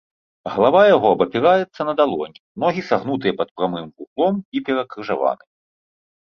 [0.51, 5.45] Галава яго абапіраецца на далонь, ногі сагнутыя пад прамым вуглом і перакрыжаваны.